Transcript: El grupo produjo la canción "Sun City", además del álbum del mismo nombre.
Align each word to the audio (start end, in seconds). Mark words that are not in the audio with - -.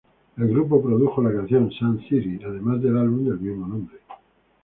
El 0.35 0.47
grupo 0.47 0.81
produjo 0.81 1.21
la 1.21 1.31
canción 1.31 1.69
"Sun 1.69 1.99
City", 2.09 2.39
además 2.43 2.81
del 2.81 2.97
álbum 2.97 3.23
del 3.29 3.39
mismo 3.39 3.67
nombre. 3.67 3.99